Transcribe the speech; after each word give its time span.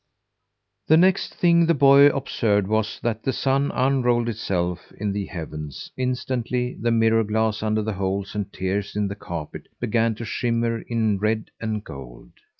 The 0.87 0.97
next 0.97 1.35
thing 1.35 1.67
the 1.67 1.75
boy 1.75 2.07
observed 2.07 2.65
was 2.67 2.99
that 3.03 3.21
the 3.21 3.31
sun 3.31 3.69
unrolled 3.71 4.29
itself 4.29 4.91
in 4.97 5.11
the 5.11 5.27
heavens. 5.27 5.91
Instantly, 5.95 6.73
the 6.81 6.89
mirror 6.89 7.23
glass 7.23 7.61
under 7.61 7.83
the 7.83 7.93
holes 7.93 8.33
and 8.33 8.51
tears 8.51 8.95
in 8.95 9.09
the 9.09 9.15
carpet 9.15 9.67
began 9.79 10.15
to 10.15 10.25
shimmer 10.25 10.79
in 10.81 11.19
red 11.19 11.51
and 11.59 11.83
gold. 11.83 12.31